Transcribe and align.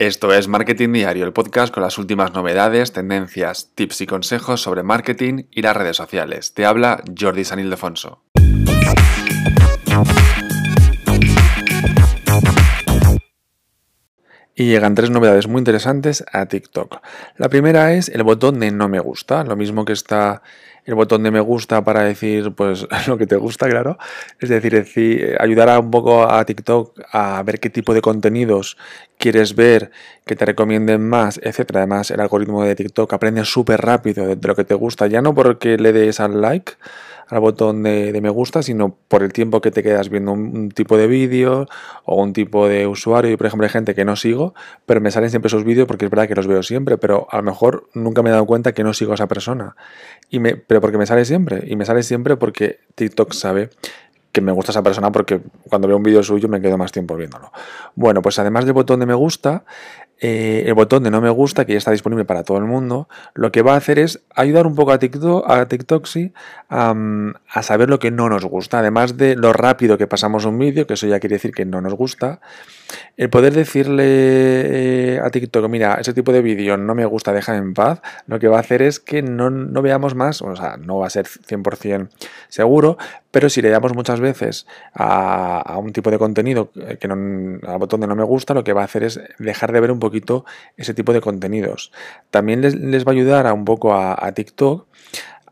Esto 0.00 0.32
es 0.32 0.48
Marketing 0.48 0.94
Diario, 0.94 1.26
el 1.26 1.34
podcast 1.34 1.74
con 1.74 1.82
las 1.82 1.98
últimas 1.98 2.32
novedades, 2.32 2.90
tendencias, 2.90 3.72
tips 3.74 4.00
y 4.00 4.06
consejos 4.06 4.62
sobre 4.62 4.82
marketing 4.82 5.42
y 5.50 5.60
las 5.60 5.76
redes 5.76 5.98
sociales. 5.98 6.54
Te 6.54 6.64
habla 6.64 7.04
Jordi 7.20 7.44
San 7.44 7.60
Ildefonso. 7.60 8.22
Y 14.54 14.64
llegan 14.68 14.94
tres 14.94 15.10
novedades 15.10 15.48
muy 15.48 15.58
interesantes 15.58 16.24
a 16.32 16.46
TikTok. 16.46 17.02
La 17.36 17.50
primera 17.50 17.92
es 17.92 18.08
el 18.08 18.22
botón 18.22 18.58
de 18.58 18.70
no 18.70 18.88
me 18.88 19.00
gusta, 19.00 19.44
lo 19.44 19.54
mismo 19.54 19.84
que 19.84 19.92
está 19.92 20.40
el 20.90 20.96
botón 20.96 21.22
de 21.22 21.30
me 21.30 21.40
gusta 21.40 21.82
para 21.84 22.02
decir 22.02 22.52
pues 22.54 22.86
lo 23.06 23.16
que 23.16 23.26
te 23.26 23.36
gusta, 23.36 23.68
claro. 23.68 23.98
Es 24.38 24.48
decir, 24.48 25.36
ayudar 25.38 25.78
un 25.78 25.90
poco 25.90 26.30
a 26.30 26.44
TikTok 26.44 27.00
a 27.12 27.42
ver 27.42 27.60
qué 27.60 27.70
tipo 27.70 27.94
de 27.94 28.02
contenidos 28.02 28.76
quieres 29.18 29.54
ver, 29.54 29.92
que 30.30 30.36
te 30.36 30.44
recomienden 30.44 31.08
más, 31.08 31.40
etcétera. 31.42 31.80
Además, 31.80 32.12
el 32.12 32.20
algoritmo 32.20 32.62
de 32.62 32.76
TikTok 32.76 33.12
aprende 33.12 33.44
súper 33.44 33.80
rápido 33.80 34.28
de, 34.28 34.38
lo 34.40 34.54
que 34.54 34.62
te 34.62 34.74
gusta, 34.74 35.08
ya 35.08 35.20
no 35.22 35.34
porque 35.34 35.76
le 35.76 35.92
des 35.92 36.20
al 36.20 36.40
like, 36.40 36.74
al 37.26 37.40
botón 37.40 37.82
de, 37.82 38.16
me 38.22 38.30
gusta, 38.30 38.62
sino 38.62 38.96
por 39.08 39.24
el 39.24 39.32
tiempo 39.32 39.60
que 39.60 39.72
te 39.72 39.82
quedas 39.82 40.08
viendo 40.08 40.30
un, 40.30 40.68
tipo 40.68 40.96
de 40.96 41.08
vídeo 41.08 41.66
o 42.04 42.22
un 42.22 42.32
tipo 42.32 42.68
de 42.68 42.86
usuario. 42.86 43.32
Y 43.32 43.36
por 43.36 43.48
ejemplo, 43.48 43.66
hay 43.66 43.72
gente 43.72 43.96
que 43.96 44.04
no 44.04 44.14
sigo, 44.14 44.54
pero 44.86 45.00
me 45.00 45.10
salen 45.10 45.30
siempre 45.30 45.48
esos 45.48 45.64
vídeos 45.64 45.88
porque 45.88 46.04
es 46.04 46.10
verdad 46.12 46.28
que 46.28 46.36
los 46.36 46.46
veo 46.46 46.62
siempre, 46.62 46.96
pero 46.96 47.26
a 47.32 47.38
lo 47.38 47.42
mejor 47.42 47.88
nunca 47.92 48.22
me 48.22 48.30
he 48.30 48.32
dado 48.32 48.46
cuenta 48.46 48.70
que 48.70 48.84
no 48.84 48.94
sigo 48.94 49.10
a 49.10 49.16
esa 49.16 49.26
persona. 49.26 49.74
Y 50.28 50.38
me, 50.38 50.54
pero 50.54 50.80
porque 50.80 50.96
me 50.96 51.06
sale 51.06 51.24
siempre. 51.24 51.64
Y 51.66 51.74
me 51.74 51.84
sale 51.84 52.04
siempre 52.04 52.36
porque 52.36 52.78
TikTok 52.94 53.32
sabe 53.32 53.70
que 54.32 54.40
me 54.40 54.52
gusta 54.52 54.70
esa 54.70 54.82
persona 54.82 55.10
porque 55.10 55.40
cuando 55.68 55.88
veo 55.88 55.96
un 55.96 56.04
vídeo 56.04 56.22
suyo 56.22 56.48
me 56.48 56.60
quedo 56.60 56.78
más 56.78 56.92
tiempo 56.92 57.16
viéndolo. 57.16 57.52
Bueno, 57.96 58.22
pues 58.22 58.38
además 58.38 58.64
del 58.64 58.74
botón 58.74 59.00
de 59.00 59.06
me 59.06 59.14
gusta, 59.14 59.64
eh, 60.22 60.64
el 60.66 60.74
botón 60.74 61.02
de 61.02 61.10
no 61.10 61.22
me 61.22 61.30
gusta, 61.30 61.64
que 61.64 61.72
ya 61.72 61.78
está 61.78 61.92
disponible 61.92 62.26
para 62.26 62.42
todo 62.42 62.58
el 62.58 62.64
mundo, 62.64 63.08
lo 63.32 63.50
que 63.50 63.62
va 63.62 63.72
a 63.72 63.76
hacer 63.76 63.98
es 63.98 64.20
ayudar 64.34 64.66
un 64.66 64.74
poco 64.74 64.92
a 64.92 64.98
TikTok, 64.98 65.50
a, 65.50 65.66
TikTok 65.66 66.04
sí, 66.04 66.32
a, 66.68 66.94
saber 67.62 67.88
lo 67.88 67.98
que 67.98 68.10
no 68.10 68.28
nos 68.28 68.44
gusta. 68.44 68.80
Además 68.80 69.16
de 69.16 69.34
lo 69.34 69.54
rápido 69.54 69.96
que 69.96 70.06
pasamos 70.06 70.44
un 70.44 70.58
vídeo, 70.58 70.86
que 70.86 70.94
eso 70.94 71.06
ya 71.06 71.20
quiere 71.20 71.36
decir 71.36 71.52
que 71.52 71.64
no 71.64 71.80
nos 71.80 71.94
gusta, 71.94 72.40
el 73.16 73.30
poder 73.30 73.54
decirle 73.54 75.09
TikTok, 75.30 75.68
mira, 75.68 75.94
ese 75.94 76.12
tipo 76.12 76.32
de 76.32 76.42
vídeo 76.42 76.76
no 76.76 76.94
me 76.94 77.04
gusta, 77.04 77.32
déjame 77.32 77.58
en 77.58 77.74
paz, 77.74 78.00
lo 78.26 78.38
que 78.38 78.48
va 78.48 78.58
a 78.58 78.60
hacer 78.60 78.82
es 78.82 79.00
que 79.00 79.22
no, 79.22 79.50
no 79.50 79.82
veamos 79.82 80.14
más, 80.14 80.42
o 80.42 80.54
sea, 80.56 80.76
no 80.76 80.98
va 80.98 81.06
a 81.06 81.10
ser 81.10 81.26
100% 81.26 82.08
seguro, 82.48 82.98
pero 83.30 83.48
si 83.48 83.62
le 83.62 83.70
damos 83.70 83.94
muchas 83.94 84.20
veces 84.20 84.66
a, 84.94 85.76
un 85.78 85.92
tipo 85.92 86.10
de 86.10 86.18
contenido 86.18 86.70
que 86.98 87.08
no, 87.08 87.58
al 87.66 87.78
botón 87.78 88.00
de 88.00 88.06
no 88.06 88.16
me 88.16 88.24
gusta, 88.24 88.54
lo 88.54 88.64
que 88.64 88.72
va 88.72 88.82
a 88.82 88.84
hacer 88.84 89.04
es 89.04 89.20
dejar 89.38 89.72
de 89.72 89.80
ver 89.80 89.92
un 89.92 90.00
poquito 90.00 90.44
ese 90.76 90.94
tipo 90.94 91.12
de 91.12 91.20
contenidos. 91.20 91.92
También 92.30 92.60
les, 92.60 93.04
va 93.04 93.12
a 93.12 93.14
ayudar 93.14 93.46
a 93.46 93.52
un 93.52 93.64
poco 93.64 93.94
a 93.94 94.32
TikTok 94.32 94.86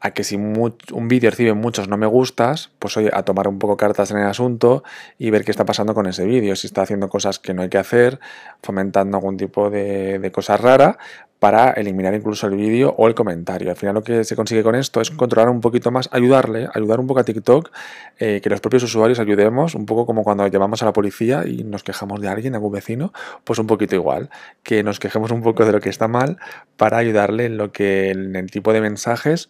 a 0.00 0.12
que 0.12 0.24
si 0.24 0.36
un 0.36 1.08
vídeo 1.08 1.30
recibe 1.30 1.54
muchos 1.54 1.88
no 1.88 1.96
me 1.96 2.06
gustas, 2.06 2.70
pues 2.78 2.96
oye, 2.96 3.10
a 3.12 3.22
tomar 3.24 3.48
un 3.48 3.58
poco 3.58 3.76
cartas 3.76 4.10
en 4.10 4.18
el 4.18 4.26
asunto 4.26 4.84
y 5.18 5.30
ver 5.30 5.44
qué 5.44 5.50
está 5.50 5.64
pasando 5.64 5.94
con 5.94 6.06
ese 6.06 6.24
vídeo, 6.24 6.54
si 6.56 6.66
está 6.66 6.82
haciendo 6.82 7.08
cosas 7.08 7.38
que 7.38 7.54
no 7.54 7.62
hay 7.62 7.68
que 7.68 7.78
hacer, 7.78 8.20
fomentando 8.62 9.16
algún 9.16 9.36
tipo 9.36 9.70
de, 9.70 10.18
de 10.18 10.32
cosa 10.32 10.56
rara, 10.56 10.98
para 11.38 11.70
eliminar 11.72 12.14
incluso 12.14 12.46
el 12.46 12.56
vídeo 12.56 12.94
o 12.98 13.06
el 13.06 13.14
comentario. 13.14 13.70
Al 13.70 13.76
final 13.76 13.94
lo 13.94 14.02
que 14.02 14.24
se 14.24 14.34
consigue 14.34 14.62
con 14.62 14.74
esto 14.74 15.00
es 15.00 15.10
controlar 15.10 15.50
un 15.50 15.60
poquito 15.60 15.90
más, 15.90 16.08
ayudarle, 16.12 16.68
ayudar 16.74 17.00
un 17.00 17.06
poco 17.06 17.20
a 17.20 17.24
TikTok, 17.24 17.70
eh, 18.18 18.40
que 18.42 18.50
los 18.50 18.60
propios 18.60 18.82
usuarios 18.82 19.18
ayudemos, 19.18 19.74
un 19.74 19.86
poco 19.86 20.04
como 20.06 20.24
cuando 20.24 20.46
llamamos 20.46 20.82
a 20.82 20.86
la 20.86 20.92
policía 20.92 21.44
y 21.46 21.64
nos 21.64 21.82
quejamos 21.82 22.20
de 22.20 22.28
alguien, 22.28 22.54
algún 22.54 22.72
vecino, 22.72 23.12
pues 23.44 23.58
un 23.58 23.66
poquito 23.66 23.94
igual, 23.94 24.30
que 24.62 24.82
nos 24.82 24.98
quejemos 24.98 25.30
un 25.30 25.42
poco 25.42 25.64
de 25.64 25.72
lo 25.72 25.80
que 25.80 25.90
está 25.90 26.08
mal 26.08 26.38
para 26.76 26.98
ayudarle 26.98 27.46
en 27.46 27.56
lo 27.56 27.72
que 27.72 28.10
en 28.10 28.34
el 28.34 28.50
tipo 28.50 28.72
de 28.72 28.80
mensajes 28.80 29.48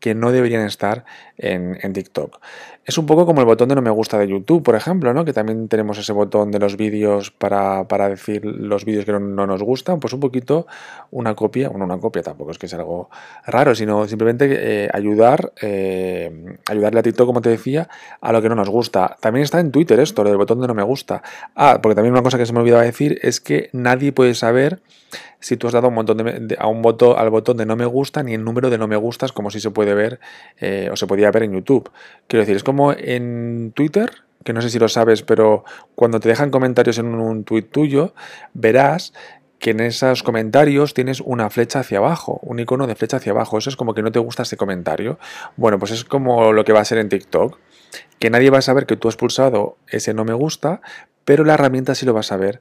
que 0.00 0.14
no 0.14 0.32
deberían 0.32 0.66
estar 0.66 1.04
en, 1.36 1.92
TikTok. 1.92 2.40
Es 2.86 2.96
un 2.96 3.04
poco 3.04 3.26
como 3.26 3.40
el 3.40 3.46
botón 3.46 3.68
de 3.68 3.74
no 3.74 3.82
me 3.82 3.90
gusta 3.90 4.18
de 4.18 4.26
YouTube, 4.26 4.62
por 4.62 4.74
ejemplo, 4.74 5.12
¿no? 5.12 5.24
que 5.24 5.34
también 5.34 5.68
tenemos 5.68 5.98
ese 5.98 6.12
botón 6.12 6.50
de 6.50 6.58
los 6.58 6.78
vídeos 6.78 7.30
para, 7.30 7.84
decir 8.08 8.42
los 8.44 8.86
vídeos 8.86 9.04
que 9.04 9.12
no, 9.12 9.46
nos 9.46 9.62
gustan, 9.62 10.00
pues 10.00 10.14
un 10.14 10.20
poquito 10.20 10.66
una 11.10 11.34
copia, 11.34 11.68
bueno, 11.68 11.84
una 11.84 11.98
copia 11.98 12.22
tampoco 12.22 12.52
es 12.52 12.58
que 12.58 12.68
sea 12.68 12.78
algo 12.78 13.10
raro, 13.44 13.74
sino 13.74 14.08
simplemente 14.08 14.84
eh, 14.84 14.88
ayudar, 14.94 15.52
eh, 15.60 16.56
ayudarle 16.68 17.00
a 17.00 17.02
TikTok, 17.02 17.26
como 17.26 17.42
te 17.42 17.50
decía, 17.50 17.88
a 18.20 18.32
lo 18.32 18.40
que 18.40 18.48
no 18.48 18.54
nos 18.54 18.70
gusta. 18.70 19.16
También 19.20 19.44
está 19.44 19.60
en 19.60 19.72
Twitter 19.72 20.00
esto, 20.00 20.24
lo 20.24 20.30
del 20.30 20.38
botón 20.38 20.60
de 20.60 20.66
no 20.66 20.74
me 20.74 20.82
gusta. 20.82 21.22
Ah, 21.54 21.80
porque 21.82 21.94
también 21.94 22.14
una 22.14 22.22
cosa 22.22 22.38
que 22.38 22.46
se 22.46 22.54
me 22.54 22.60
olvidaba 22.60 22.82
decir 22.82 23.18
es 23.22 23.40
que 23.40 23.68
nadie 23.72 24.12
puede 24.12 24.34
saber 24.34 24.80
si 25.40 25.56
tú 25.56 25.66
has 25.66 25.72
dado 25.72 25.88
un 25.88 25.94
montón 25.94 26.18
de, 26.18 26.56
a 26.58 26.66
un 26.66 26.82
voto, 26.82 27.18
al 27.18 27.30
botón 27.30 27.56
de 27.56 27.66
no 27.66 27.76
me 27.76 27.86
gusta 27.86 28.22
ni 28.22 28.34
el 28.34 28.44
número 28.44 28.70
de 28.70 28.78
no 28.78 28.86
me 28.86 28.96
gustas 28.96 29.32
como 29.32 29.50
si 29.50 29.60
se 29.60 29.70
puede 29.70 29.94
ver 29.94 30.20
eh, 30.58 30.88
o 30.92 30.96
se 30.96 31.06
podía 31.06 31.30
ver 31.30 31.44
en 31.44 31.52
YouTube. 31.52 31.90
Quiero 32.28 32.42
decir, 32.42 32.56
es 32.56 32.64
como 32.64 32.92
en 32.92 33.72
Twitter, 33.74 34.10
que 34.44 34.52
no 34.52 34.60
sé 34.62 34.70
si 34.70 34.78
lo 34.78 34.88
sabes, 34.88 35.22
pero 35.22 35.64
cuando 35.94 36.20
te 36.20 36.28
dejan 36.28 36.50
comentarios 36.50 36.98
en 36.98 37.06
un, 37.06 37.44
tweet 37.44 37.62
tuyo, 37.62 38.14
verás 38.52 39.12
que 39.58 39.70
en 39.70 39.80
esos 39.80 40.22
comentarios 40.22 40.94
tienes 40.94 41.20
una 41.20 41.50
flecha 41.50 41.80
hacia 41.80 41.98
abajo, 41.98 42.40
un 42.42 42.60
icono 42.60 42.86
de 42.86 42.94
flecha 42.94 43.18
hacia 43.18 43.32
abajo. 43.32 43.58
Eso 43.58 43.68
es 43.68 43.76
como 43.76 43.92
que 43.92 44.02
no 44.02 44.10
te 44.10 44.18
gusta 44.18 44.44
ese 44.44 44.56
comentario. 44.56 45.18
Bueno, 45.56 45.78
pues 45.78 45.90
es 45.90 46.04
como 46.04 46.52
lo 46.52 46.64
que 46.64 46.72
va 46.72 46.80
a 46.80 46.84
ser 46.84 46.96
en 46.96 47.10
TikTok, 47.10 47.58
que 48.18 48.30
nadie 48.30 48.48
va 48.48 48.58
a 48.58 48.62
saber 48.62 48.86
que 48.86 48.96
tú 48.96 49.08
has 49.08 49.16
pulsado 49.16 49.76
ese 49.86 50.14
no 50.14 50.24
me 50.24 50.32
gusta, 50.32 50.80
pero 51.26 51.44
la 51.44 51.54
herramienta 51.54 51.94
sí 51.94 52.06
lo 52.06 52.14
va 52.14 52.20
a 52.20 52.24
saber 52.24 52.60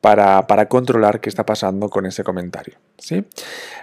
para, 0.00 0.68
controlar 0.68 1.20
qué 1.20 1.28
está 1.28 1.44
pasando 1.44 1.88
con 1.88 2.06
ese 2.06 2.24
comentario. 2.24 2.76
¿sí? 2.98 3.24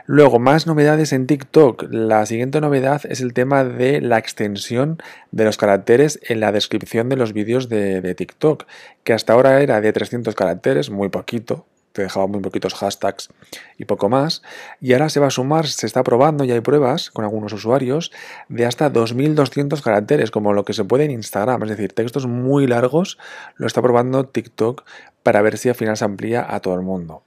Luego, 0.05 0.39
más 0.39 0.67
novedades 0.67 1.13
en 1.13 1.27
TikTok. 1.27 1.87
La 1.89 2.25
siguiente 2.25 2.61
novedad 2.61 3.01
es 3.05 3.21
el 3.21 3.33
tema 3.33 3.63
de 3.63 4.01
la 4.01 4.17
extensión 4.17 5.01
de 5.31 5.45
los 5.45 5.57
caracteres 5.57 6.19
en 6.23 6.39
la 6.39 6.51
descripción 6.51 7.09
de 7.09 7.17
los 7.17 7.33
vídeos 7.33 7.69
de, 7.69 8.01
de 8.01 8.15
TikTok, 8.15 8.65
que 9.03 9.13
hasta 9.13 9.33
ahora 9.33 9.61
era 9.61 9.81
de 9.81 9.91
300 9.91 10.35
caracteres, 10.35 10.89
muy 10.89 11.09
poquito, 11.09 11.65
te 11.95 12.01
dejaba 12.01 12.27
muy 12.27 12.41
poquitos 12.41 12.73
hashtags 12.73 13.29
y 13.77 13.85
poco 13.85 14.09
más. 14.09 14.43
Y 14.81 14.91
ahora 14.93 15.07
se 15.09 15.21
va 15.21 15.27
a 15.27 15.31
sumar, 15.31 15.65
se 15.65 15.87
está 15.87 16.03
probando, 16.03 16.43
y 16.43 16.51
hay 16.51 16.59
pruebas 16.59 17.09
con 17.09 17.23
algunos 17.23 17.53
usuarios, 17.53 18.11
de 18.49 18.65
hasta 18.65 18.89
2200 18.89 19.81
caracteres, 19.81 20.29
como 20.29 20.51
lo 20.51 20.65
que 20.65 20.73
se 20.73 20.83
puede 20.83 21.05
en 21.05 21.11
Instagram, 21.11 21.63
es 21.63 21.69
decir, 21.69 21.93
textos 21.93 22.27
muy 22.27 22.67
largos, 22.67 23.17
lo 23.55 23.65
está 23.65 23.81
probando 23.81 24.25
TikTok 24.25 24.83
para 25.25 25.41
ver 25.41 25.57
si 25.57 25.69
al 25.69 25.75
final 25.75 25.97
se 25.97 26.05
amplía 26.05 26.45
a 26.47 26.59
todo 26.59 26.75
el 26.75 26.81
mundo. 26.81 27.23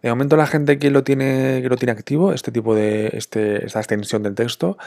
De 0.00 0.08
momento 0.08 0.38
la 0.38 0.46
gente 0.46 0.78
que 0.78 0.90
lo 0.90 1.04
tiene, 1.04 1.60
que 1.60 1.68
lo 1.68 1.76
tiene 1.76 1.92
activo, 1.92 2.32
este 2.32 2.50
tipo 2.50 2.74
de, 2.74 3.10
este, 3.12 3.66
esta 3.66 3.78
extensión 3.78 4.22
del 4.22 4.34
texto, 4.34 4.78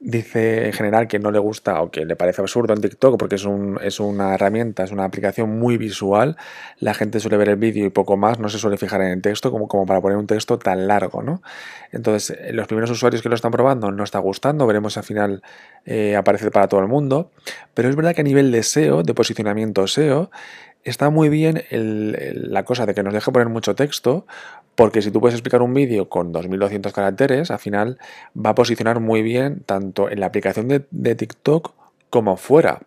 dice 0.00 0.66
en 0.66 0.72
general 0.74 1.08
que 1.08 1.18
no 1.18 1.30
le 1.30 1.38
gusta 1.38 1.80
o 1.80 1.90
que 1.90 2.04
le 2.04 2.16
parece 2.16 2.42
absurdo 2.42 2.74
en 2.74 2.82
TikTok 2.82 3.18
porque 3.18 3.36
es, 3.36 3.46
un, 3.46 3.78
es 3.82 4.00
una 4.00 4.34
herramienta, 4.34 4.84
es 4.84 4.92
una 4.92 5.04
aplicación 5.04 5.58
muy 5.58 5.78
visual. 5.78 6.36
La 6.78 6.92
gente 6.92 7.20
suele 7.20 7.38
ver 7.38 7.48
el 7.48 7.56
vídeo 7.56 7.86
y 7.86 7.88
poco 7.90 8.18
más, 8.18 8.38
no 8.38 8.50
se 8.50 8.58
suele 8.58 8.76
fijar 8.76 9.00
en 9.00 9.12
el 9.12 9.22
texto 9.22 9.50
como, 9.50 9.66
como 9.66 9.86
para 9.86 10.02
poner 10.02 10.18
un 10.18 10.26
texto 10.26 10.58
tan 10.58 10.88
largo, 10.88 11.22
¿no? 11.22 11.40
Entonces, 11.90 12.36
eh, 12.38 12.52
los 12.52 12.66
primeros 12.66 12.90
usuarios 12.90 13.22
que 13.22 13.30
lo 13.30 13.34
están 13.34 13.50
probando 13.50 13.92
no 13.92 14.04
está 14.04 14.18
gustando, 14.18 14.66
veremos 14.66 14.98
al 14.98 15.04
final 15.04 15.42
eh, 15.86 16.16
aparecer 16.16 16.50
para 16.50 16.68
todo 16.68 16.80
el 16.80 16.86
mundo. 16.86 17.30
Pero 17.72 17.88
es 17.88 17.96
verdad 17.96 18.14
que 18.14 18.20
a 18.20 18.24
nivel 18.24 18.52
de 18.52 18.62
SEO, 18.62 19.02
de 19.02 19.14
posicionamiento 19.14 19.86
SEO, 19.86 20.30
está 20.84 21.10
muy 21.10 21.28
bien 21.28 21.62
la 21.70 22.64
cosa 22.64 22.86
de 22.86 22.94
que 22.94 23.02
nos 23.02 23.14
deje 23.14 23.32
poner 23.32 23.48
mucho 23.48 23.74
texto, 23.74 24.26
porque 24.74 25.02
si 25.02 25.10
tú 25.10 25.20
puedes 25.20 25.34
explicar 25.34 25.62
un 25.62 25.74
vídeo 25.74 26.08
con 26.08 26.32
2200 26.32 26.92
caracteres, 26.92 27.50
al 27.50 27.58
final 27.58 27.98
va 28.34 28.50
a 28.50 28.54
posicionar 28.54 29.00
muy 29.00 29.22
bien 29.22 29.62
tanto 29.66 30.10
en 30.10 30.20
la 30.20 30.26
aplicación 30.26 30.68
de, 30.68 30.86
de 30.90 31.14
TikTok 31.14 31.72
como 32.08 32.36
fuera. 32.36 32.80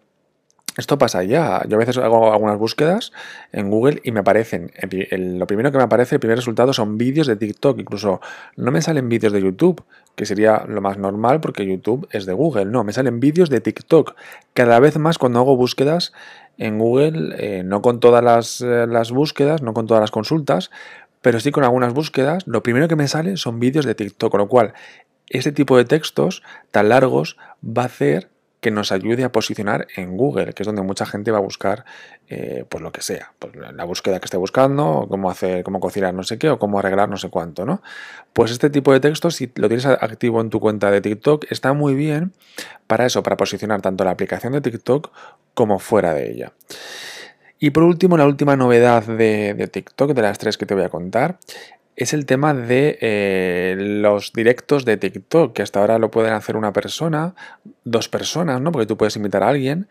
Esto 0.77 0.97
pasa 0.97 1.23
ya. 1.23 1.63
Yo 1.67 1.75
a 1.75 1.79
veces 1.79 1.97
hago 1.97 2.33
algunas 2.33 2.57
búsquedas 2.57 3.11
en 3.51 3.69
Google 3.69 4.01
y 4.03 4.11
me 4.11 4.21
aparecen. 4.21 4.71
lo 5.11 5.45
primero 5.45 5.71
que 5.71 5.77
me 5.77 5.83
aparece, 5.83 6.15
el 6.15 6.19
primer 6.19 6.37
resultado 6.37 6.73
son 6.73 6.97
vídeos 6.97 7.27
de 7.27 7.35
TikTok. 7.35 7.79
Incluso 7.79 8.21
no 8.55 8.71
me 8.71 8.81
salen 8.81 9.07
vídeos 9.07 9.33
de 9.33 9.41
YouTube, 9.41 9.83
que 10.15 10.25
sería 10.25 10.65
lo 10.67 10.81
más 10.81 10.97
normal 10.97 11.41
porque 11.41 11.65
YouTube 11.65 12.07
es 12.11 12.25
de 12.25 12.33
Google. 12.33 12.65
No, 12.65 12.83
me 12.83 12.93
salen 12.93 13.19
vídeos 13.19 13.49
de 13.49 13.61
TikTok. 13.61 14.15
Cada 14.53 14.79
vez 14.79 14.97
más 14.97 15.19
cuando 15.19 15.39
hago 15.39 15.55
búsquedas 15.55 16.11
en 16.57 16.79
Google, 16.79 17.35
eh, 17.37 17.63
no 17.63 17.81
con 17.81 17.99
todas 17.99 18.23
las, 18.23 18.61
eh, 18.61 18.87
las 18.87 19.11
búsquedas, 19.11 19.61
no 19.61 19.73
con 19.73 19.85
todas 19.85 20.01
las 20.01 20.11
consultas, 20.11 20.71
pero 21.21 21.39
sí 21.39 21.51
con 21.51 21.63
algunas 21.63 21.93
búsquedas, 21.93 22.47
lo 22.47 22.63
primero 22.63 22.87
que 22.87 22.95
me 22.95 23.07
sale 23.07 23.37
son 23.37 23.59
vídeos 23.59 23.85
de 23.85 23.95
TikTok. 23.95 24.31
Con 24.31 24.39
lo 24.39 24.47
cual, 24.47 24.73
este 25.29 25.51
tipo 25.51 25.77
de 25.77 25.85
textos 25.85 26.43
tan 26.71 26.89
largos 26.89 27.37
va 27.63 27.83
a 27.83 27.85
hacer 27.85 28.32
que 28.63 28.71
nos 28.71 28.93
ayude 28.93 29.25
a 29.25 29.31
posicionar 29.31 29.87
en 29.97 30.15
Google, 30.15 30.53
que 30.53 30.63
es 30.63 30.65
donde 30.65 30.81
mucha 30.81 31.05
gente 31.05 31.31
va 31.31 31.37
a 31.37 31.41
buscar 31.41 31.83
eh, 32.29 32.63
pues 32.69 32.81
lo 32.81 32.93
que 32.93 33.01
sea, 33.01 33.33
pues 33.37 33.53
la 33.55 33.83
búsqueda 33.83 34.19
que 34.19 34.25
esté 34.25 34.37
buscando, 34.37 35.05
cómo 35.09 35.29
hacer, 35.29 35.63
cómo 35.63 35.81
cocinar 35.81 36.13
no 36.13 36.23
sé 36.23 36.39
qué, 36.39 36.49
o 36.49 36.57
cómo 36.57 36.79
arreglar 36.79 37.09
no 37.09 37.17
sé 37.17 37.29
cuánto, 37.29 37.65
¿no? 37.65 37.81
Pues 38.31 38.51
este 38.51 38.69
tipo 38.69 38.93
de 38.93 39.01
texto, 39.01 39.29
si 39.29 39.51
lo 39.55 39.67
tienes 39.67 39.85
activo 39.85 40.39
en 40.39 40.49
tu 40.49 40.61
cuenta 40.61 40.89
de 40.89 41.01
TikTok, 41.01 41.45
está 41.51 41.73
muy 41.73 41.93
bien 41.93 42.31
para 42.87 43.05
eso, 43.05 43.21
para 43.21 43.35
posicionar 43.35 43.81
tanto 43.81 44.05
la 44.05 44.11
aplicación 44.11 44.53
de 44.53 44.61
TikTok 44.61 45.11
como 45.53 45.77
fuera 45.77 46.13
de 46.13 46.31
ella. 46.31 46.53
Y 47.59 47.71
por 47.71 47.83
último, 47.83 48.17
la 48.17 48.25
última 48.25 48.55
novedad 48.55 49.03
de, 49.03 49.69
TikTok, 49.71 50.13
de 50.13 50.21
las 50.21 50.37
tres 50.37 50.57
que 50.57 50.65
te 50.65 50.73
voy 50.73 50.83
a 50.83 50.89
contar, 50.89 51.37
es 51.95 52.13
el 52.13 52.25
tema 52.25 52.53
de 52.53 52.97
eh, 53.01 53.75
los 53.77 54.33
directos 54.33 54.85
de 54.85 54.97
TikTok, 54.97 55.53
que 55.53 55.61
hasta 55.61 55.79
ahora 55.79 55.99
lo 55.99 56.09
pueden 56.11 56.33
hacer 56.33 56.55
una 56.57 56.73
persona, 56.73 57.35
dos 57.83 58.09
personas, 58.09 58.61
¿no? 58.61 58.71
Porque 58.71 58.87
tú 58.87 58.97
puedes 58.97 59.15
invitar 59.15 59.43
a 59.43 59.49
alguien, 59.49 59.87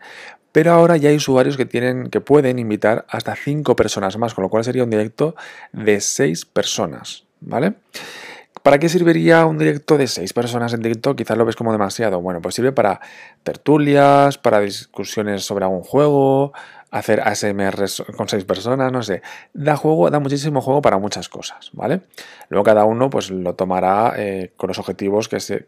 pero 0.51 0.71
ahora 0.71 0.97
ya 0.97 1.09
hay 1.09 1.15
usuarios 1.15 1.57
que 1.57 1.65
tienen, 1.65 2.09
que 2.09 2.21
pueden 2.21 2.59
invitar 2.59 3.05
hasta 3.09 3.35
cinco 3.35 3.75
personas 3.75 4.17
más, 4.17 4.33
con 4.33 4.43
lo 4.43 4.49
cual 4.49 4.63
sería 4.63 4.83
un 4.83 4.89
directo 4.89 5.35
de 5.71 5.99
seis 6.01 6.45
personas, 6.45 7.25
¿vale? 7.39 7.73
¿Para 8.61 8.79
qué 8.79 8.87
serviría 8.87 9.45
un 9.45 9.57
directo 9.57 9.97
de 9.97 10.07
seis 10.07 10.31
personas 10.31 10.73
en 10.73 10.81
TikTok? 10.81 11.17
Quizás 11.17 11.37
lo 11.37 11.43
ves 11.43 11.57
como 11.57 11.73
demasiado. 11.73 12.21
Bueno, 12.21 12.41
pues 12.41 12.55
sirve 12.55 12.71
para 12.71 13.01
tertulias, 13.43 14.37
para 14.37 14.61
discusiones 14.61 15.43
sobre 15.43 15.65
algún 15.65 15.81
juego, 15.81 16.53
hacer 16.93 17.21
ASMR 17.21 17.85
con 18.15 18.29
seis 18.29 18.45
personas, 18.45 18.91
no 18.91 19.01
sé. 19.01 19.23
Da 19.53 19.75
juego, 19.75 20.11
da 20.11 20.19
muchísimo 20.19 20.61
juego 20.61 20.81
para 20.81 20.99
muchas 20.99 21.27
cosas, 21.27 21.71
¿vale? 21.73 22.01
Luego 22.49 22.63
cada 22.63 22.85
uno 22.85 23.09
pues 23.09 23.31
lo 23.31 23.55
tomará 23.55 24.13
eh, 24.15 24.51
con 24.57 24.67
los 24.67 24.77
objetivos 24.77 25.27
que, 25.27 25.39
se, 25.39 25.65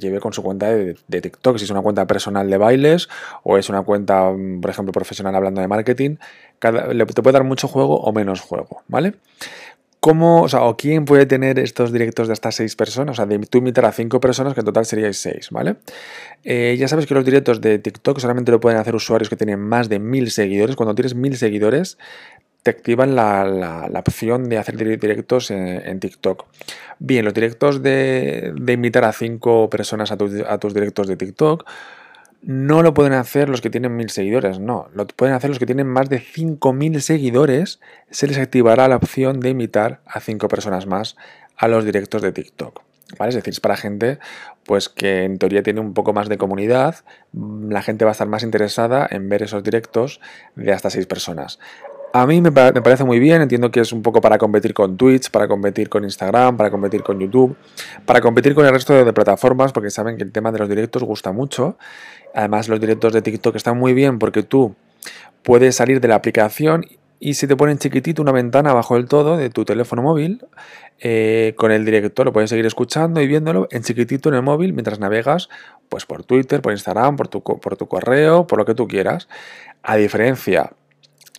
lleve 0.00 0.18
con 0.18 0.32
su 0.32 0.42
cuenta 0.42 0.70
de, 0.70 0.94
TikTok. 1.20 1.58
Si 1.58 1.64
es 1.64 1.70
una 1.70 1.82
cuenta 1.82 2.06
personal 2.06 2.48
de 2.48 2.56
bailes 2.56 3.08
o 3.42 3.58
es 3.58 3.68
una 3.68 3.82
cuenta, 3.82 4.30
mm, 4.30 4.62
por 4.62 4.70
ejemplo, 4.70 4.92
profesional 4.92 5.34
hablando 5.34 5.60
de 5.60 5.68
marketing, 5.68 6.16
cada, 6.58 6.86
le, 6.94 7.04
te 7.04 7.22
puede 7.22 7.34
dar 7.34 7.44
mucho 7.44 7.68
juego 7.68 8.00
o 8.00 8.12
menos 8.12 8.40
juego, 8.40 8.82
¿vale? 8.88 9.14
¿Cómo, 10.06 10.42
o, 10.42 10.48
sea, 10.48 10.60
quién 10.78 11.04
puede 11.04 11.26
tener 11.26 11.58
estos 11.58 11.90
directos 11.90 12.28
de 12.28 12.32
hasta 12.32 12.52
seis 12.52 12.76
personas? 12.76 13.14
O 13.14 13.16
sea, 13.16 13.26
de 13.26 13.40
tú 13.40 13.58
invitar 13.58 13.86
a 13.86 13.90
cinco 13.90 14.20
personas, 14.20 14.54
que 14.54 14.60
en 14.60 14.66
total 14.66 14.86
seríais 14.86 15.18
seis, 15.18 15.48
¿ale? 15.52 15.78
Eh, 16.44 16.76
ya 16.78 16.86
sabes 16.86 17.06
que 17.06 17.14
los 17.14 17.24
directos 17.24 17.60
de 17.60 17.80
TikTok 17.80 18.20
solamente 18.20 18.52
lo 18.52 18.60
pueden 18.60 18.78
hacer 18.78 18.94
usuarios 18.94 19.28
que 19.28 19.34
tienen 19.34 19.58
más 19.58 19.88
de 19.88 19.98
mil 19.98 20.30
seguidores. 20.30 20.76
Cuando 20.76 20.94
tienes 20.94 21.16
mil 21.16 21.36
seguidores, 21.36 21.98
te 22.62 22.70
activan 22.70 23.16
la, 23.16 23.90
opción 23.98 24.48
de 24.48 24.58
hacer 24.58 24.76
directos 24.76 25.50
en, 25.50 25.98
TikTok. 25.98 26.44
Bien, 27.00 27.24
los 27.24 27.34
directos 27.34 27.82
de, 27.82 28.54
invitar 28.68 29.02
a 29.02 29.12
cinco 29.12 29.68
personas 29.68 30.12
a 30.12 30.16
tus 30.16 30.72
directos 30.72 31.08
de 31.08 31.16
TikTok 31.16 31.64
no 32.46 32.84
lo 32.84 32.94
pueden 32.94 33.12
hacer 33.12 33.48
los 33.48 33.60
que 33.60 33.70
tienen 33.70 33.96
mil 33.96 34.08
seguidores, 34.08 34.60
no. 34.60 34.88
Lo 34.94 35.04
pueden 35.08 35.34
hacer 35.34 35.50
los 35.50 35.58
que 35.58 35.66
tienen 35.66 35.88
más 35.88 36.08
de 36.08 36.22
5.000 36.22 37.00
seguidores. 37.00 37.80
Se 38.10 38.28
les 38.28 38.38
activará 38.38 38.86
la 38.86 38.94
opción 38.94 39.40
de 39.40 39.50
invitar 39.50 40.00
a 40.06 40.20
cinco 40.20 40.46
personas 40.46 40.86
más 40.86 41.16
a 41.56 41.66
los 41.66 41.84
directos 41.84 42.22
de 42.22 42.30
TikTok. 42.30 42.82
Es 43.18 43.34
decir, 43.34 43.52
es 43.52 43.58
para 43.58 43.76
gente 43.76 44.20
pues 44.64 44.88
que 44.88 45.24
en 45.24 45.38
teoría 45.38 45.64
tiene 45.64 45.80
un 45.80 45.92
poco 45.92 46.12
más 46.12 46.28
de 46.28 46.38
comunidad, 46.38 47.04
la 47.32 47.82
gente 47.82 48.04
va 48.04 48.12
a 48.12 48.12
estar 48.12 48.28
más 48.28 48.44
interesada 48.44 49.08
en 49.10 49.28
ver 49.28 49.42
esos 49.42 49.64
directos 49.64 50.20
de 50.54 50.72
hasta 50.72 50.90
seis 50.90 51.06
personas. 51.06 51.58
A 52.12 52.26
mí 52.26 52.40
me, 52.40 52.50
parece 52.50 53.04
muy 53.04 53.18
bien, 53.18 53.42
entiendo 53.42 53.70
que 53.70 53.80
es 53.80 53.92
un 53.92 54.02
poco 54.02 54.20
para 54.20 54.38
competir 54.38 54.72
con 54.72 54.96
Twitch, 54.96 55.30
para 55.30 55.46
competir 55.46 55.88
con 55.88 56.04
Instagram, 56.04 56.56
para 56.56 56.70
competir 56.70 57.02
con 57.02 57.20
YouTube, 57.20 57.56
para 58.06 58.20
competir 58.20 58.54
con 58.54 58.64
el 58.64 58.72
resto 58.72 59.04
de, 59.04 59.12
plataformas, 59.12 59.72
porque 59.72 59.90
saben 59.90 60.16
que 60.16 60.22
el 60.22 60.32
tema 60.32 60.50
de 60.50 60.58
los 60.58 60.68
directos 60.68 61.02
gusta 61.02 61.32
mucho. 61.32 61.76
Además, 62.34 62.68
los 62.68 62.80
directos 62.80 63.12
de 63.12 63.20
TikTok 63.20 63.56
están 63.56 63.78
muy 63.78 63.92
bien 63.92 64.18
porque 64.18 64.42
tú 64.42 64.74
puedes 65.42 65.76
salir 65.76 66.00
de 66.00 66.08
la 66.08 66.14
aplicación 66.14 66.86
y 67.18 67.34
se 67.34 67.46
te 67.46 67.56
pone 67.56 67.72
en 67.72 67.78
chiquitito 67.78 68.22
una 68.22 68.32
ventana 68.32 68.70
abajo 68.70 68.94
del 68.94 69.08
todo 69.08 69.36
de 69.36 69.50
tu 69.50 69.64
teléfono 69.64 70.02
móvil 70.02 70.44
eh, 71.00 71.54
con 71.56 71.70
el 71.70 71.84
directo. 71.84 72.24
Lo 72.24 72.32
puedes 72.32 72.50
seguir 72.50 72.66
escuchando 72.66 73.20
y 73.20 73.26
viéndolo 73.26 73.68
en 73.70 73.82
chiquitito 73.82 74.28
en 74.28 74.36
el 74.36 74.42
móvil 74.42 74.72
mientras 74.72 75.00
navegas 75.00 75.48
pues 75.88 76.06
por 76.06 76.24
Twitter, 76.24 76.62
por 76.62 76.72
Instagram, 76.72 77.16
por 77.16 77.28
tu, 77.28 77.42
por 77.42 77.76
tu 77.76 77.86
correo, 77.88 78.46
por 78.46 78.58
lo 78.58 78.64
que 78.64 78.74
tú 78.74 78.88
quieras. 78.88 79.28
A 79.82 79.96
diferencia 79.96 80.72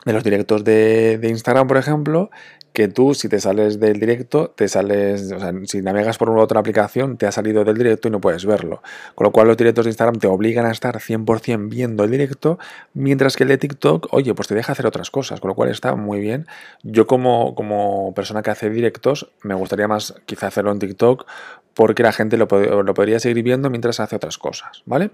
de 0.07 0.13
los 0.13 0.24
directos 0.24 0.63
de, 0.63 1.19
Instagram, 1.21 1.68
por 1.68 1.77
ejemplo, 1.77 2.31
que 2.78 2.88
tú 2.88 3.16
si 3.16 3.28
te 3.28 3.40
sales 3.40 3.80
del 3.80 4.00
directo, 4.00 4.54
te 4.56 4.68
sales, 4.68 5.32
o 5.32 5.40
sea, 5.40 5.52
si 5.66 5.82
navegas 5.82 6.20
por 6.20 6.30
una 6.30 6.44
otra 6.44 6.60
aplicación, 6.60 7.18
te 7.18 7.26
ha 7.26 7.32
salido 7.32 7.64
del 7.64 7.76
directo 7.76 8.08
y 8.08 8.12
no 8.12 8.22
puedes 8.22 8.46
verlo. 8.46 8.84
Con 9.16 9.26
lo 9.26 9.32
cual 9.32 9.48
los 9.48 9.58
directos 9.58 9.86
de 9.86 9.90
Instagram 9.90 10.20
te 10.20 10.28
obligan 10.28 10.64
a 10.68 10.70
estar 10.70 10.96
100% 11.00 11.70
viendo 11.70 12.04
el 12.04 12.12
directo, 12.12 12.60
mientras 12.94 13.36
que 13.36 13.46
el 13.46 13.50
de 13.50 13.58
TikTok, 13.58 14.10
oye, 14.14 14.36
pues 14.36 14.48
te 14.48 14.54
deja 14.54 14.74
hacer 14.74 14.86
otras 14.86 15.10
cosas, 15.10 15.40
con 15.40 15.48
lo 15.48 15.56
cual 15.56 15.72
está 15.72 15.96
muy 15.96 16.20
bien. 16.20 16.46
Yo 16.84 17.08
como, 17.08 17.56
como 17.56 18.14
persona 18.14 18.44
que 18.44 18.52
hace 18.52 18.70
directos, 18.70 19.28
me 19.42 19.56
gustaría 19.56 19.88
más 19.88 20.14
quizá 20.28 20.46
hacerlo 20.46 20.72
en 20.72 20.78
TikTok 20.78 21.26
porque 21.74 22.02
la 22.02 22.12
gente 22.12 22.38
lo, 22.38 22.48
podría 22.48 23.20
seguir 23.20 23.44
viendo 23.44 23.70
mientras 23.70 24.00
hace 24.00 24.16
otras 24.16 24.40
cosas, 24.40 24.82
¿vale? 24.86 25.12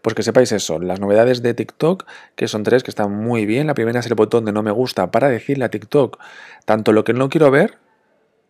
Pues 0.00 0.14
que 0.14 0.22
sepáis 0.22 0.50
eso, 0.50 0.78
las 0.78 0.98
novedades 0.98 1.42
de 1.42 1.52
TikTok, 1.52 2.06
que 2.34 2.48
son 2.48 2.62
tres 2.62 2.82
que 2.82 2.90
están 2.90 3.12
muy 3.12 3.44
bien. 3.44 3.66
La 3.66 3.74
primera 3.74 4.00
es 4.00 4.06
el 4.06 4.14
botón 4.14 4.46
de 4.46 4.52
no 4.52 4.62
me 4.62 4.70
gusta 4.70 5.10
para 5.10 5.28
decirle 5.28 5.66
a 5.66 5.68
TikTok 5.68 6.18
tanto 6.66 6.92
lo 6.92 7.04
que 7.06 7.14
no 7.14 7.30
quiero 7.30 7.50
ver 7.50 7.78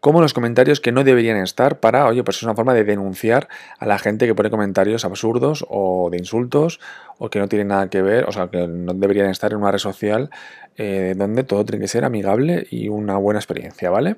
como 0.01 0.21
los 0.21 0.35
comentarios 0.35 0.81
que 0.81 0.93
no 0.93 1.05
deberían 1.05 1.37
estar 1.39 1.81
para, 1.81 2.07
oye, 2.07 2.23
pues 2.23 2.37
es 2.37 2.43
una 2.45 2.55
forma 2.55 2.75
de 2.75 2.85
denunciar 2.85 3.49
a 3.79 3.87
la 3.87 3.99
gente 3.99 4.27
que 4.27 4.35
pone 4.35 4.51
comentarios 4.51 5.05
absurdos 5.05 5.67
o 5.69 6.09
de 6.11 6.19
insultos 6.19 6.81
o 7.19 7.29
que 7.29 7.39
no 7.39 7.49
tienen 7.49 7.69
nada 7.69 7.91
que 7.91 8.03
ver, 8.03 8.25
o 8.25 8.33
sea, 8.33 8.49
que 8.49 8.69
no 8.69 8.95
deberían 8.95 9.29
estar 9.31 9.53
en 9.53 9.59
una 9.59 9.73
red 9.73 9.79
social 9.79 10.31
eh, 10.77 11.15
donde 11.17 11.43
todo 11.45 11.65
tiene 11.65 11.83
que 11.83 11.89
ser 11.89 12.05
amigable 12.05 12.67
y 12.71 12.89
una 12.89 13.17
buena 13.17 13.41
experiencia, 13.41 13.91
¿vale? 13.91 14.17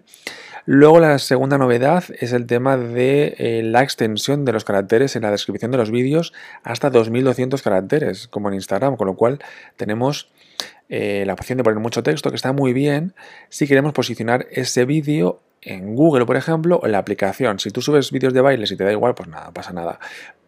Luego 0.66 1.00
la 1.00 1.18
segunda 1.18 1.56
novedad 1.56 2.04
es 2.20 2.32
el 2.32 2.46
tema 2.46 2.76
de 2.76 3.34
eh, 3.38 3.62
la 3.64 3.82
extensión 3.82 4.44
de 4.44 4.52
los 4.52 4.64
caracteres 4.64 5.16
en 5.16 5.22
la 5.22 5.30
descripción 5.30 5.70
de 5.70 5.78
los 5.78 5.90
vídeos 5.90 6.34
hasta 6.64 6.90
2200 6.90 7.62
caracteres, 7.62 8.28
como 8.28 8.48
en 8.48 8.56
Instagram, 8.56 8.96
con 8.96 9.06
lo 9.06 9.14
cual 9.14 9.38
tenemos 9.76 10.30
eh, 10.88 11.24
la 11.26 11.34
opción 11.34 11.58
de 11.58 11.64
poner 11.64 11.80
mucho 11.80 12.02
texto, 12.02 12.30
que 12.30 12.36
está 12.36 12.52
muy 12.52 12.72
bien 12.72 13.14
si 13.48 13.66
queremos 13.66 13.92
posicionar 13.92 14.46
ese 14.50 14.84
vídeo 14.84 15.40
en 15.60 15.94
Google, 15.94 16.24
por 16.24 16.36
ejemplo, 16.36 16.76
o 16.76 16.86
en 16.86 16.92
la 16.92 16.98
aplicación. 16.98 17.58
Si 17.58 17.70
tú 17.70 17.82
subes 17.82 18.10
vídeos 18.12 18.32
de 18.32 18.40
bailes 18.40 18.70
y 18.70 18.76
te 18.76 18.84
da 18.84 18.92
igual, 18.92 19.14
pues 19.14 19.28
nada, 19.28 19.50
pasa 19.52 19.72
nada. 19.72 19.98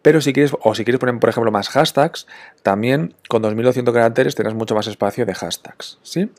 Pero 0.02 0.20
si 0.20 0.32
quieres, 0.32 0.52
o 0.62 0.74
si 0.74 0.84
quieres 0.84 0.98
poner, 0.98 1.18
por 1.18 1.28
ejemplo, 1.28 1.50
más 1.50 1.68
hashtags, 1.68 2.26
también 2.62 3.14
con 3.28 3.42
2200 3.42 3.92
caracteres 3.92 4.34
tendrás 4.34 4.54
mucho 4.54 4.74
más 4.74 4.86
espacio 4.86 5.26
de 5.26 5.34
hashtags, 5.34 5.98
¿sí? 6.02 6.30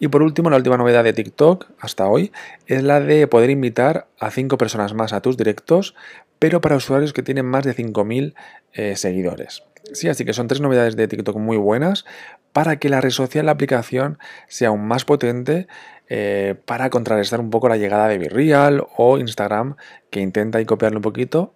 Y 0.00 0.08
por 0.08 0.22
último, 0.22 0.50
la 0.50 0.56
última 0.56 0.76
novedad 0.76 1.04
de 1.04 1.12
TikTok 1.12 1.66
hasta 1.78 2.08
hoy 2.08 2.32
es 2.66 2.82
la 2.82 3.00
de 3.00 3.26
poder 3.28 3.50
invitar 3.50 4.08
a 4.18 4.30
5 4.30 4.58
personas 4.58 4.92
más 4.94 5.12
a 5.12 5.20
tus 5.20 5.36
directos, 5.36 5.94
pero 6.38 6.60
para 6.60 6.76
usuarios 6.76 7.12
que 7.12 7.22
tienen 7.22 7.46
más 7.46 7.64
de 7.64 7.74
5000 7.74 8.34
eh, 8.72 8.96
seguidores. 8.96 9.62
Sí, 9.92 10.08
así 10.08 10.24
que 10.24 10.32
son 10.32 10.48
tres 10.48 10.60
novedades 10.60 10.96
de 10.96 11.08
TikTok 11.08 11.36
muy 11.36 11.56
buenas 11.56 12.04
para 12.52 12.78
que 12.78 12.88
la 12.88 13.00
red 13.00 13.10
social, 13.10 13.46
la 13.46 13.52
aplicación, 13.52 14.18
sea 14.48 14.68
aún 14.68 14.86
más 14.86 15.04
potente 15.04 15.68
eh, 16.08 16.54
para 16.64 16.90
contrarrestar 16.90 17.40
un 17.40 17.50
poco 17.50 17.68
la 17.68 17.76
llegada 17.76 18.08
de 18.08 18.18
Virreal 18.18 18.86
o 18.96 19.18
Instagram, 19.18 19.76
que 20.10 20.20
intenta 20.20 20.60
y 20.60 20.64
copiarlo 20.64 20.98
un 20.98 21.02
poquito 21.02 21.54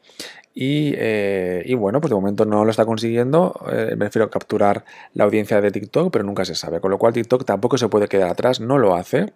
eh, 0.54 1.62
y, 1.64 1.74
bueno, 1.74 2.00
pues 2.00 2.10
de 2.10 2.14
momento 2.14 2.44
no 2.44 2.64
lo 2.64 2.70
está 2.70 2.84
consiguiendo. 2.84 3.58
Eh, 3.72 3.94
me 3.96 4.06
refiero 4.06 4.26
a 4.26 4.30
capturar 4.30 4.84
la 5.14 5.24
audiencia 5.24 5.60
de 5.60 5.70
TikTok, 5.70 6.12
pero 6.12 6.24
nunca 6.24 6.44
se 6.44 6.54
sabe. 6.54 6.80
Con 6.80 6.90
lo 6.90 6.98
cual 6.98 7.12
TikTok 7.12 7.44
tampoco 7.44 7.78
se 7.78 7.88
puede 7.88 8.08
quedar 8.08 8.30
atrás, 8.30 8.60
no 8.60 8.78
lo 8.78 8.94
hace. 8.94 9.32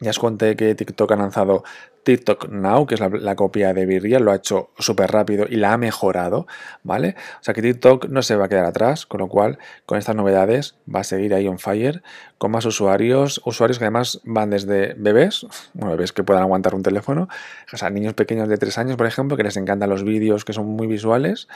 Ya 0.00 0.10
os 0.10 0.18
conté 0.18 0.56
que 0.56 0.74
TikTok 0.74 1.12
ha 1.12 1.16
lanzado 1.16 1.64
TikTok 2.04 2.48
Now, 2.50 2.86
que 2.86 2.94
es 2.94 3.00
la, 3.00 3.34
copia 3.34 3.72
de 3.72 3.86
Virreal, 3.86 4.22
lo 4.22 4.32
ha 4.32 4.36
hecho 4.36 4.70
súper 4.78 5.10
rápido 5.10 5.46
y 5.48 5.56
la 5.56 5.72
ha 5.72 5.78
mejorado, 5.78 6.46
¿vale? 6.82 7.16
O 7.40 7.44
sea 7.44 7.54
que 7.54 7.62
TikTok 7.62 8.06
no 8.08 8.22
se 8.22 8.36
va 8.36 8.44
a 8.44 8.48
quedar 8.48 8.66
atrás, 8.66 9.06
con 9.06 9.20
lo 9.20 9.28
cual 9.28 9.58
con 9.86 9.98
estas 9.98 10.14
novedades 10.14 10.76
va 10.92 11.00
a 11.00 11.04
seguir 11.04 11.34
ahí 11.34 11.48
on 11.48 11.58
fire, 11.58 12.02
con 12.38 12.50
más 12.50 12.66
usuarios, 12.66 13.40
usuarios 13.44 13.78
que 13.78 13.84
además 13.84 14.20
van 14.24 14.50
desde 14.50 14.94
bebés, 14.94 15.46
bueno, 15.72 15.92
bebés 15.92 16.12
que 16.12 16.22
puedan 16.22 16.42
aguantar 16.42 16.74
un 16.74 16.82
teléfono, 16.82 17.28
o 17.72 17.76
sea, 17.76 17.90
niños 17.90 18.14
pequeños 18.14 18.48
de 18.48 18.58
3 18.58 18.78
años, 18.78 18.96
por 18.96 19.06
ejemplo, 19.06 19.36
que 19.36 19.42
les 19.42 19.56
encantan 19.56 19.88
los 19.88 20.04
vídeos 20.04 20.44
que 20.44 20.52
son 20.52 20.66
muy 20.66 20.86
visuales, 20.86 21.48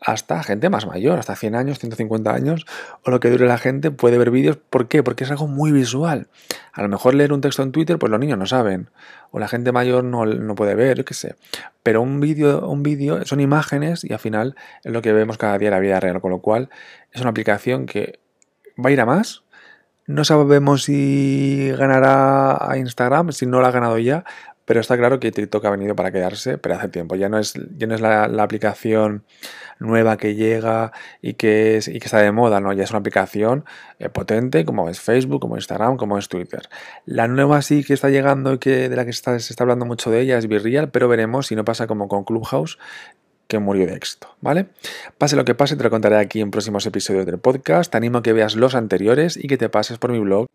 hasta 0.00 0.42
gente 0.42 0.68
más 0.68 0.86
mayor, 0.86 1.18
hasta 1.18 1.34
100 1.34 1.54
años, 1.54 1.78
150 1.78 2.32
años, 2.32 2.66
o 3.04 3.10
lo 3.10 3.20
que 3.20 3.30
dure 3.30 3.46
la 3.46 3.58
gente, 3.58 3.90
puede 3.90 4.18
ver 4.18 4.30
vídeos. 4.30 4.58
¿Por 4.58 4.86
qué? 4.86 5.02
Porque 5.02 5.24
es 5.24 5.30
algo 5.30 5.46
muy 5.46 5.72
visual. 5.72 6.28
A 6.72 6.82
lo 6.82 6.88
mejor 6.88 7.14
leer 7.14 7.32
un 7.32 7.40
texto 7.40 7.62
en 7.62 7.72
Twitter, 7.72 7.98
pues 7.98 8.10
los 8.10 8.20
niños 8.20 8.38
no 8.38 8.46
saben, 8.46 8.90
o 9.34 9.40
la 9.40 9.48
gente 9.48 9.72
mayor 9.72 10.04
no, 10.04 10.26
no 10.26 10.54
puede 10.54 10.76
ver, 10.76 10.98
yo 10.98 11.04
qué 11.04 11.12
sé. 11.12 11.34
Pero 11.82 12.02
un 12.02 12.20
vídeo 12.20 12.68
un 12.68 12.84
vídeo 12.84 13.26
son 13.26 13.40
imágenes 13.40 14.04
y 14.04 14.12
al 14.12 14.20
final 14.20 14.54
es 14.84 14.92
lo 14.92 15.02
que 15.02 15.12
vemos 15.12 15.38
cada 15.38 15.58
día 15.58 15.70
en 15.70 15.74
la 15.74 15.80
vida 15.80 15.98
real, 15.98 16.20
con 16.20 16.30
lo 16.30 16.38
cual 16.38 16.70
es 17.10 17.20
una 17.20 17.30
aplicación 17.30 17.86
que 17.86 18.20
va 18.78 18.90
a 18.90 18.92
ir 18.92 19.00
a 19.00 19.06
más. 19.06 19.42
No 20.06 20.24
sabemos 20.24 20.84
si 20.84 21.68
ganará 21.76 22.70
a 22.70 22.78
Instagram, 22.78 23.32
si 23.32 23.44
no 23.44 23.60
la 23.60 23.68
ha 23.68 23.72
ganado 23.72 23.98
ya, 23.98 24.24
pero 24.64 24.80
está 24.80 24.96
claro 24.96 25.20
que 25.20 25.32
TikTok 25.32 25.64
ha 25.64 25.70
venido 25.70 25.94
para 25.94 26.10
quedarse, 26.12 26.58
pero 26.58 26.74
hace 26.76 26.88
tiempo. 26.88 27.16
Ya 27.16 27.28
no 27.28 27.38
es, 27.38 27.54
ya 27.76 27.86
no 27.86 27.94
es 27.94 28.00
la, 28.00 28.24
aplicación 28.24 29.24
nueva 29.78 30.16
que 30.16 30.34
llega 30.34 30.92
y 31.22 31.34
que, 31.34 31.76
es, 31.76 31.88
y 31.88 31.98
que 31.98 32.06
está 32.06 32.18
de 32.18 32.32
moda, 32.32 32.60
¿no? 32.60 32.72
Ya 32.72 32.84
es 32.84 32.90
una 32.90 33.00
aplicación 33.00 33.64
eh, 33.98 34.08
potente 34.08 34.64
como 34.64 34.88
es 34.88 35.00
Facebook, 35.00 35.40
como 35.40 35.56
Instagram, 35.56 35.96
como 35.96 36.18
es 36.18 36.28
Twitter. 36.28 36.68
La 37.04 37.28
nueva 37.28 37.62
sí 37.62 37.84
que 37.84 37.94
está 37.94 38.10
llegando 38.10 38.54
y 38.54 38.58
que 38.58 38.88
de 38.88 38.96
la 38.96 39.04
que 39.04 39.12
se 39.12 39.36
está 39.36 39.64
hablando 39.64 39.86
mucho 39.86 40.10
de 40.10 40.20
ella 40.20 40.38
es 40.38 40.46
Virreal, 40.46 40.90
pero 40.90 41.08
veremos 41.08 41.46
si 41.48 41.56
no 41.56 41.64
pasa 41.64 41.86
como 41.86 42.08
con 42.08 42.24
Clubhouse, 42.24 42.78
que 43.48 43.58
murió 43.58 43.86
de 43.86 43.94
éxito, 43.94 44.34
¿vale? 44.40 44.66
Pase 45.18 45.36
lo 45.36 45.44
que 45.44 45.54
pase, 45.54 45.76
te 45.76 45.84
lo 45.84 45.90
contaré 45.90 46.16
aquí 46.16 46.40
en 46.40 46.50
próximos 46.50 46.86
episodios 46.86 47.26
del 47.26 47.38
podcast. 47.38 47.90
Te 47.90 47.98
animo 47.98 48.18
a 48.18 48.22
que 48.22 48.32
veas 48.32 48.56
los 48.56 48.74
anteriores 48.74 49.36
y 49.36 49.48
que 49.48 49.58
te 49.58 49.68
pases 49.68 49.98
por 49.98 50.12
mi 50.12 50.18
blog 50.18 50.46